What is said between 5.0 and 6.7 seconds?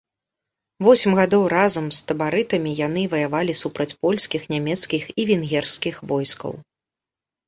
і венгерскіх войскаў.